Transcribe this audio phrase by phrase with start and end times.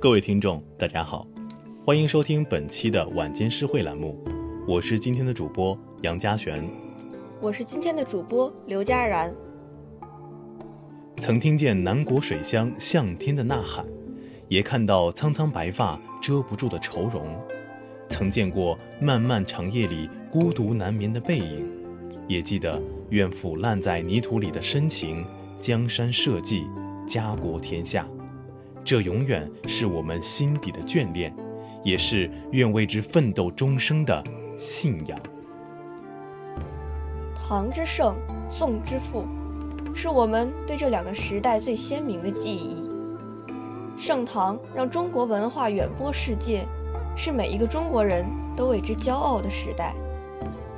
[0.00, 1.26] 各位听众，大家好，
[1.84, 4.16] 欢迎收听本期的晚间诗会栏目，
[4.64, 6.62] 我是今天的主播杨家璇，
[7.40, 9.34] 我是今天的主播刘佳然。
[11.16, 13.84] 曾听见南国水乡向天的呐喊，
[14.46, 17.34] 也看到苍苍白发遮不住的愁容，
[18.08, 21.68] 曾见过漫漫长夜里孤独难眠的背影，
[22.28, 25.24] 也记得愿腐烂在泥土里的深情，
[25.58, 26.64] 江山社稷，
[27.04, 28.08] 家国天下。
[28.88, 31.30] 这永远是我们心底的眷恋，
[31.84, 34.24] 也是愿为之奋斗终生的
[34.56, 35.20] 信仰。
[37.36, 38.16] 唐之盛，
[38.50, 39.26] 宋之富，
[39.94, 42.82] 是我们对这两个时代最鲜明的记忆。
[44.00, 46.64] 盛唐让中国文化远播世界，
[47.14, 48.24] 是每一个中国人
[48.56, 49.94] 都为之骄傲的时代。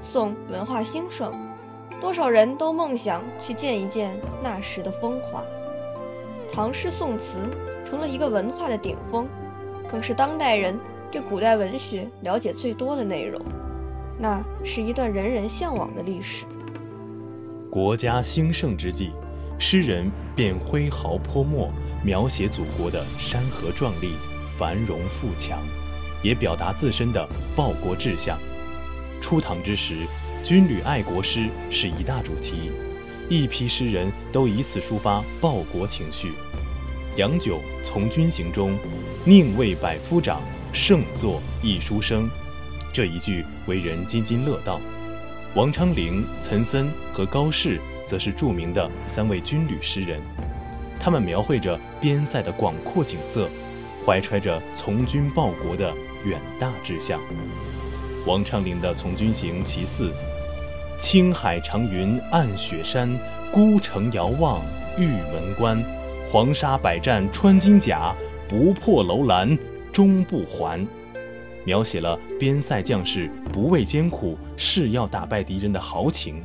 [0.00, 1.30] 宋文化兴盛，
[2.00, 5.42] 多少人都梦想去见一见那时的风华。
[6.50, 7.36] 唐诗宋词。
[7.88, 9.26] 成了一个文化的顶峰，
[9.90, 10.78] 更是当代人
[11.10, 13.40] 对古代文学了解最多的内容。
[14.18, 16.44] 那是一段人人向往的历史。
[17.70, 19.12] 国家兴盛之际，
[19.58, 21.70] 诗人便挥毫泼墨，
[22.04, 24.14] 描写祖国的山河壮丽、
[24.58, 25.58] 繁荣富强，
[26.22, 28.38] 也表达自身的报国志向。
[29.20, 30.06] 初唐之时，
[30.44, 32.70] 军旅爱国诗是一大主题，
[33.30, 36.32] 一批诗人都以此抒发报国情绪。
[37.18, 38.78] 杨九从军行中，
[39.24, 40.40] 宁为百夫长，
[40.72, 42.30] 胜作一书生。
[42.92, 44.80] 这一句为人津津乐道。
[45.56, 50.20] 王昌龄、岑参和高适则是著名的三位军旅诗人，
[51.00, 53.48] 他们描绘着边塞的广阔景色，
[54.06, 55.92] 怀揣着从军报国的
[56.24, 57.20] 远大志向。
[58.26, 60.12] 王昌龄的从军行其四：
[61.00, 63.10] 青海长云暗雪山，
[63.50, 64.62] 孤城遥望
[64.96, 65.82] 玉门关。
[66.30, 68.14] 黄沙百战穿金甲，
[68.46, 69.56] 不破楼兰
[69.90, 70.86] 终不还。
[71.64, 76.44] 描写了边塞将士不畏艰苦誓要打败敌人的豪情。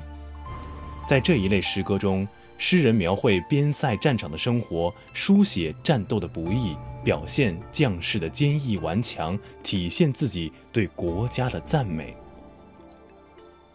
[1.06, 2.26] 在这一类诗歌中，
[2.58, 12.16] 诗人描绘边塞战场的生活，书写战斗的不易，表现将士的坚毅顽强，体现自己对国家的赞美。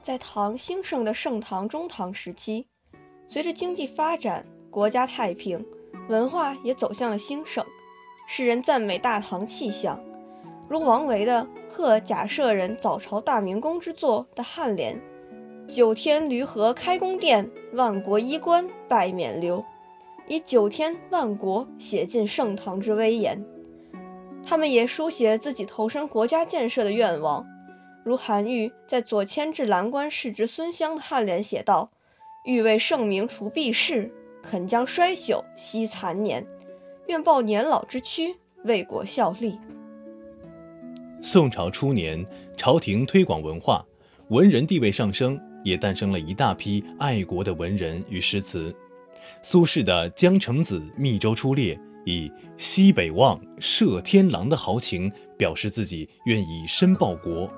[0.02, 2.66] 在唐兴盛的盛唐中唐时期，
[3.28, 5.62] 随着经济发展，国家太平。
[6.08, 7.64] 文化也走向了兴盛，
[8.26, 10.02] 世人赞美大唐气象，
[10.66, 14.98] 如王维的《贺贾舍人早朝大明宫之作》的颔联
[15.68, 19.62] ：“九天闾阖开宫殿，万国衣冠拜冕旒。”
[20.26, 23.42] 以九天万国写尽盛唐之威严。
[24.46, 27.46] 他们也书写自己投身国家建设的愿望，
[28.02, 31.90] 如韩愈在《左迁至蓝关世侄孙湘》的颔联写道
[32.44, 34.10] ：“欲为圣明除弊事。”
[34.42, 36.46] 肯将衰朽惜残年，
[37.06, 38.34] 愿报年老之躯，
[38.64, 39.58] 为国效力。
[41.20, 42.24] 宋朝初年，
[42.56, 43.84] 朝廷推广文化，
[44.28, 48.74] 文人地位上升，也诞生了一大批爱国的文人与诗词。
[49.42, 51.74] 苏轼的《江城子·密州出猎》，
[52.04, 57.50] 以“西北望，射天狼”的豪情，表示自己愿以身报国。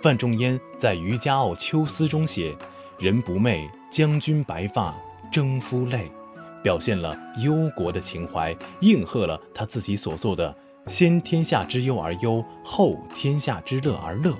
[0.00, 2.56] 范仲淹在《渔家傲·秋思》中写
[2.98, 4.96] ：“人不寐，将军白发，
[5.30, 6.10] 征夫泪。”
[6.62, 10.54] 表现了忧国的情怀，应和了他自己所做的
[10.86, 14.34] “先天下之忧而忧，后天下之乐而乐”。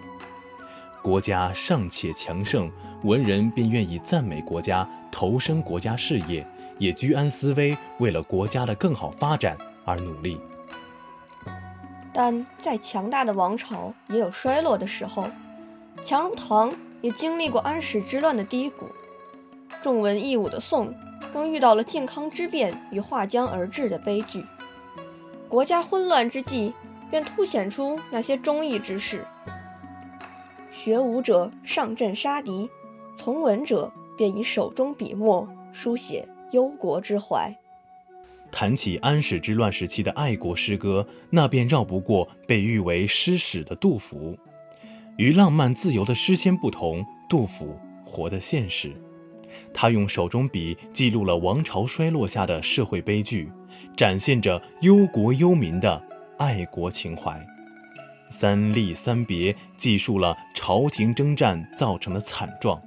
[1.03, 2.71] 国家尚且强盛，
[3.05, 6.47] 文人便愿意赞美国家，投身国家事业，
[6.79, 9.57] 也居安思危，为了国家的更好发展
[9.87, 10.39] 而努力。
[12.13, 15.31] 但再强大的王朝也有衰落的时候，
[16.05, 18.87] 强如唐也经历过安史之乱的低谷，
[19.83, 20.95] 重文抑武的宋。
[21.33, 24.45] 更遇到了靖康之变与划江而治的悲剧，
[25.49, 26.73] 国家混乱之际，
[27.11, 29.25] 便凸显出那些忠义之士。
[30.71, 32.69] 学武者上阵杀敌，
[33.19, 37.55] 从文者便以手中笔墨书写忧国之怀。
[38.51, 44.37] 谈起安史之乱时期的爱国诗歌，那便绕不过被誉为诗史的杜甫。
[45.17, 48.93] 与浪漫自由的诗仙不同，杜甫活得现实。
[49.73, 53.51] 他用手中笔记录了王朝衰落下的社会悲剧，
[53.97, 56.03] 展现着忧国忧民的
[56.39, 57.41] 爱国情怀。
[58.31, 62.81] 三吏三别记述了朝廷征战造成的惨状，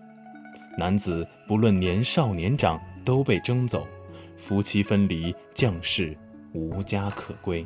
[0.77, 3.85] 男子不论年少年长都被征走，
[4.37, 6.17] 夫妻分离，将士
[6.53, 7.65] 无家可归。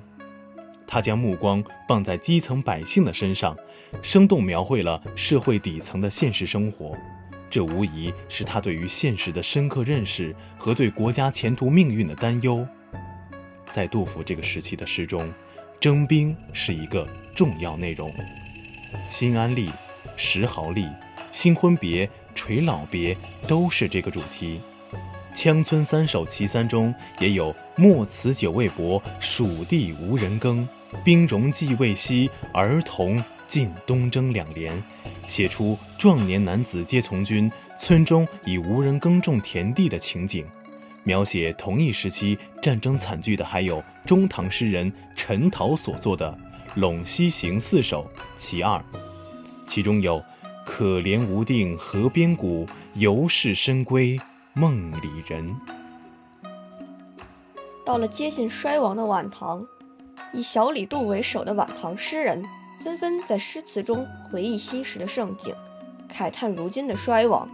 [0.88, 3.56] 他将目光放在基层百姓的身上，
[4.02, 6.98] 生动描绘了社会底层的现实生活。
[7.50, 12.68] 这无疑是他对于现实的深刻认识和对国家前途命运的担忧。
[13.72, 15.32] 在杜甫这个时期的诗中，
[15.80, 18.14] 征兵是一个重要内容。
[19.10, 19.70] 新安吏、
[20.16, 20.90] 石壕吏、
[21.32, 23.16] 新婚别、垂老别
[23.48, 24.62] 都是这个主题。
[25.34, 30.68] 羌村三首其三中也有“莫辞久未薄，蜀地无人耕。
[31.04, 34.84] 兵戎计未息，儿童尽东征”两联，
[35.28, 40.46] 写出壮年男子皆从军，村中已无人耕种田地的情景。
[41.04, 46.38] 描写同一时期战争惨剧的，还有中唐诗人陈陶所作的
[46.82, 48.04] 《陇西行四首·
[48.36, 48.78] 其二》，
[49.66, 50.22] 其中有
[50.66, 54.20] “可怜无定河边骨，犹是深闺
[54.54, 55.56] 梦里人”。
[57.86, 59.66] 到了接近衰亡的晚唐，
[60.34, 62.44] 以小李杜为首的晚唐诗人
[62.88, 65.54] 纷纷在诗词中回忆昔时的盛景，
[66.10, 67.50] 慨叹如今的衰亡，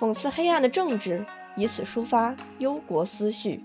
[0.00, 1.24] 讽刺黑暗的政治。
[1.54, 3.62] 以此抒发忧国思绪。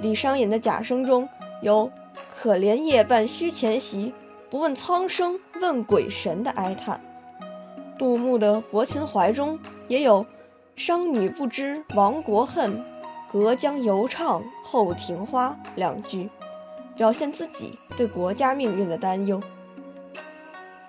[0.00, 1.28] 李商隐的《贾生》中
[1.60, 1.90] 有
[2.34, 4.14] “可怜夜半虚前席，
[4.48, 6.98] 不问苍生问鬼神”的哀叹；
[7.98, 9.58] 杜牧的《泊秦淮》中
[9.88, 10.24] 也有
[10.76, 12.82] “商女不知亡国恨，
[13.30, 16.30] 隔江犹唱后庭花”两句，
[16.96, 19.42] 表现自己对国家命运的担忧。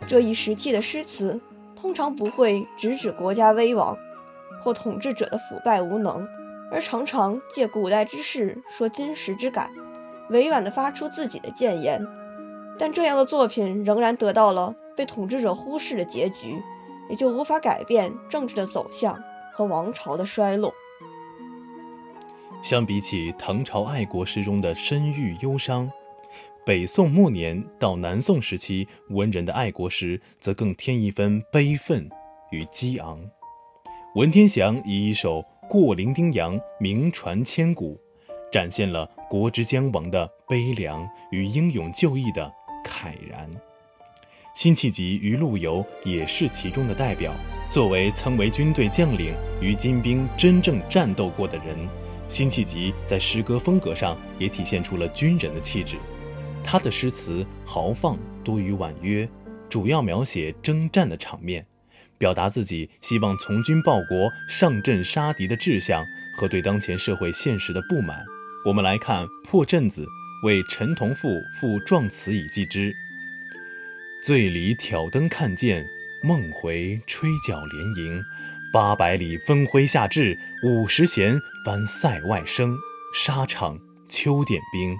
[0.08, 1.40] 这一时期的诗词
[1.76, 3.98] 通常不会直指国家危亡。
[4.62, 6.28] 或统治者的腐败无能，
[6.72, 9.70] 而常常借古代之事说今时之感，
[10.32, 12.04] 委婉地发出自己的谏言。
[12.80, 16.60] 但这样的作品仍然得到了被统治者忽视的结局，
[17.12, 19.16] 也就无法改变政治的走向
[19.54, 20.74] 和王朝的衰落。
[22.64, 25.88] 相比起唐朝爱国诗中的深郁忧伤，
[26.66, 32.10] 北宋末年到南宋时期文人的爱国诗则更添一分悲愤
[32.50, 33.22] 与激昂。
[34.16, 35.40] 文天祥以一首
[35.70, 37.96] 《过零丁洋》名传千古，
[38.52, 42.52] 展现了国之将亡的悲凉与英勇就义的
[42.84, 43.48] 慨然。
[44.56, 47.32] 辛弃疾与陆游也是其中的代表。
[47.70, 51.78] 作为曾为军队将领与金兵真正战斗过的人，
[52.28, 55.98] 辛弃疾在诗歌风格上也体现出了军人的气质。
[56.66, 59.30] 他的诗词豪放多于婉约，
[59.70, 61.66] 主要描写征战的场面。
[62.18, 66.04] 表达自己希望从军报国、上阵杀敌的志向
[66.38, 68.26] 和对当前社会现实的不满。
[68.66, 70.02] 我们来看《破阵子》
[70.46, 71.28] 为陈同甫
[71.60, 72.94] 赋壮词以寄之
[74.26, 75.86] ：“醉里挑灯看剑，
[76.24, 78.24] 梦回吹角连营。
[78.74, 82.76] 八百里分麾下炙，五十弦翻塞外声。
[83.14, 83.80] 沙场
[84.10, 84.96] 秋点兵，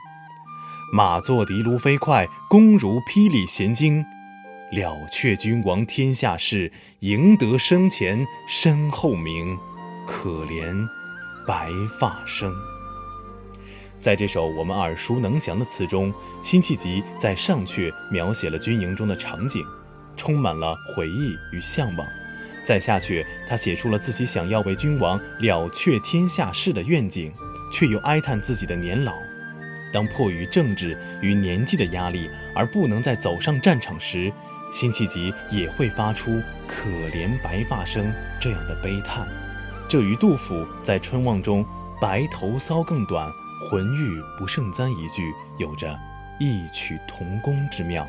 [0.92, 4.06] 马作的卢飞快，弓如霹雳弦惊。”
[4.72, 9.58] 了却君王天下事，赢得生前身后名。
[10.08, 10.88] 可怜
[11.48, 12.54] 白发生。
[14.02, 19.64] 在这首我们耳熟能详的词中，辛弃疾在上阙描写了军营中的场景，
[20.16, 22.06] 充满了回忆与向往；
[22.64, 27.34] 在下阙，他写出了自己想要为君王了却天下事的愿景，
[27.74, 29.14] 却又哀叹自己的年老。
[29.96, 34.30] 当迫于政治与年纪的压力而不能再走上战场时，
[34.70, 39.26] 辛弃疾也会发出“可怜白发生”这样的悲叹，
[39.88, 41.66] 这与杜甫在《春望》中
[42.02, 43.32] “白头搔更短，
[43.70, 45.98] 浑欲不胜簪”一句有着
[46.42, 48.06] 异曲同工之妙。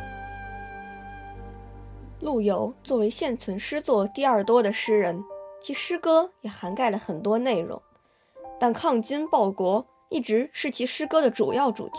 [2.18, 5.22] 陆游作为现存诗作第二多的诗人，
[5.62, 7.80] 其诗歌也涵盖了很多内容，
[8.58, 11.98] 但抗金报国一直是其诗歌的主要主题。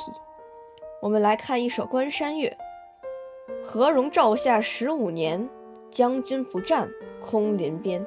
[1.02, 2.58] 我们来看一首《关山月》。
[3.66, 5.50] 何容照下十五年，
[5.92, 6.90] 将军不战
[7.22, 8.06] 空林边。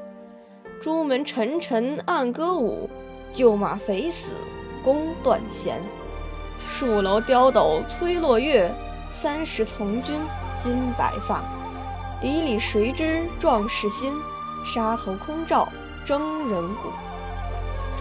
[0.81, 2.89] 朱门沉沉暗歌舞，
[3.31, 4.31] 旧马肥死
[4.83, 5.83] 弓断弦。
[6.79, 8.73] 戍楼刁斗催落月，
[9.13, 10.19] 三十从军
[10.63, 11.45] 金白发。
[12.23, 14.15] 笛里谁知壮士心？
[14.65, 15.69] 沙头空照
[16.07, 16.89] 征人骨。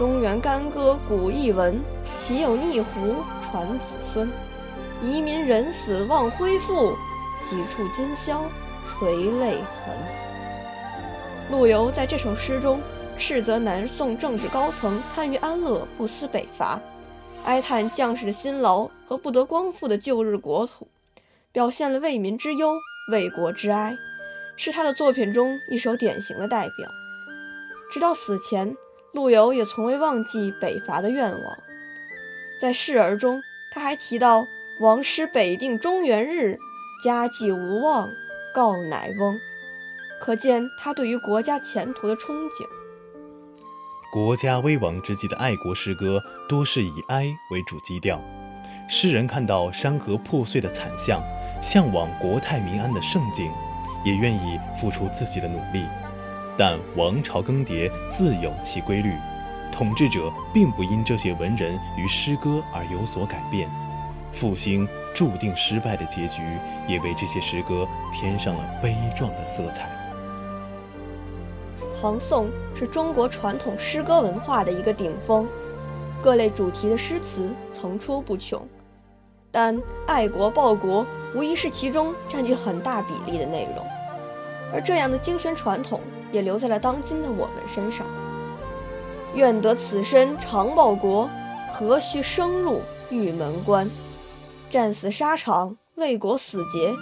[0.00, 1.78] 中原干戈古亦闻，
[2.18, 4.32] 岂有逆胡传子孙？
[5.02, 6.96] 遗民人死忘恢复。
[7.46, 8.42] 几处今宵
[8.88, 9.94] 垂泪痕。
[11.50, 12.80] 陆游在这首诗中
[13.18, 16.80] 斥责南宋政治高层贪于安乐、不思北伐，
[17.44, 20.88] 哀叹将士的辛劳和不得光复的旧日国土，
[21.52, 22.74] 表现了为民之忧、
[23.12, 23.94] 为国之哀，
[24.56, 26.88] 是他的作品中一首典型的代表。
[27.92, 28.74] 直到死前，
[29.12, 31.58] 陆游也从未忘记北伐的愿望。
[32.60, 33.40] 在示儿中，
[33.72, 34.46] 他还提到
[34.80, 36.58] “王师北定中原日”。
[37.02, 38.10] 家祭无忘
[38.54, 39.38] 告乃翁，
[40.20, 42.66] 可见他对于国家前途的憧憬。
[44.12, 48.22] 国家危亡之际的爱国诗歌，多是以哀为主基调。
[48.86, 51.22] 诗人看到山河破碎的惨象，
[51.62, 53.50] 向往国泰民安的盛景，
[54.04, 55.86] 也愿意付出自己的努力。
[56.60, 59.14] 但王朝更迭自有其规律，
[59.72, 63.66] 统治者并不因这些文人与诗歌而有所改变。
[64.30, 66.42] 复兴注定失败的结局，
[66.86, 69.88] 也为这些诗歌添上了悲壮的色彩。
[71.98, 75.48] 唐宋是中国传统诗歌文化的一个顶峰，
[76.20, 78.60] 各类主题的诗词层出不穷，
[79.50, 83.82] 但爱国报国无疑是其中占据很大比例的内容。
[84.74, 86.00] 而这样的精神传统
[86.32, 88.06] 也留在了当今的我们身上。
[89.34, 91.30] 愿得此身长报国，
[91.72, 93.88] 何须生入玉门关？
[94.70, 96.92] 战死沙场为国死节，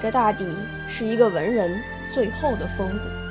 [0.00, 0.44] 这大抵
[0.88, 1.80] 是一个文人
[2.14, 3.25] 最后的风骨。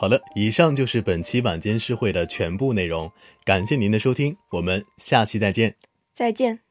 [0.00, 3.12] 好了，以上就是本期晚间诗会的全部内容，
[3.44, 5.76] 感谢您的收听，我们下期再见。
[6.14, 6.69] 再见。